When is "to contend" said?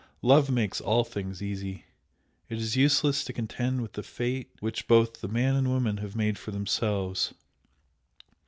3.23-3.81